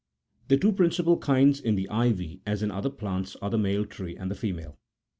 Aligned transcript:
The 0.47 0.57
two 0.57 0.71
principal 0.71 1.15
kinds 1.19 1.59
in 1.59 1.75
the 1.75 1.87
ivy, 1.87 2.41
as 2.43 2.63
in 2.63 2.71
other 2.71 2.89
plants, 2.89 3.35
are 3.35 3.51
the 3.51 3.57
male 3.59 3.85
tree, 3.85 4.17
and 4.17 4.31
the 4.31 4.35
female. 4.35 4.79